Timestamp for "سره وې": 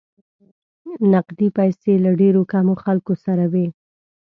3.25-3.67